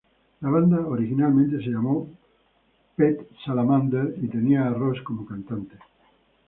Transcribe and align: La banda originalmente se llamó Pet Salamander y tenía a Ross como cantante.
La 0.39 0.49
banda 0.49 0.79
originalmente 0.83 1.63
se 1.63 1.69
llamó 1.69 2.09
Pet 2.95 3.27
Salamander 3.45 4.15
y 4.19 4.29
tenía 4.29 4.65
a 4.65 4.73
Ross 4.73 4.99
como 5.03 5.27
cantante. 5.27 5.77